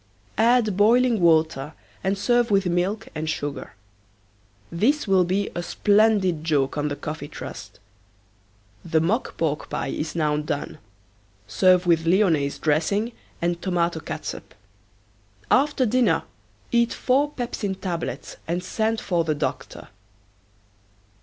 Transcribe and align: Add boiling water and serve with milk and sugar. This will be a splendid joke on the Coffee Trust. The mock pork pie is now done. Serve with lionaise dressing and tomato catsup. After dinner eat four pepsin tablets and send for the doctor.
Add 0.39 0.75
boiling 0.75 1.19
water 1.21 1.75
and 2.03 2.17
serve 2.17 2.49
with 2.49 2.65
milk 2.65 3.09
and 3.13 3.29
sugar. 3.29 3.73
This 4.71 5.07
will 5.07 5.25
be 5.25 5.51
a 5.53 5.61
splendid 5.61 6.43
joke 6.43 6.75
on 6.75 6.87
the 6.87 6.95
Coffee 6.95 7.27
Trust. 7.27 7.79
The 8.83 8.99
mock 8.99 9.37
pork 9.37 9.69
pie 9.69 9.89
is 9.89 10.15
now 10.15 10.37
done. 10.37 10.79
Serve 11.45 11.85
with 11.85 12.07
lionaise 12.07 12.57
dressing 12.57 13.11
and 13.43 13.61
tomato 13.61 13.99
catsup. 13.99 14.55
After 15.51 15.85
dinner 15.85 16.23
eat 16.71 16.91
four 16.91 17.29
pepsin 17.33 17.75
tablets 17.75 18.37
and 18.47 18.63
send 18.63 18.99
for 18.99 19.23
the 19.23 19.35
doctor. 19.35 19.89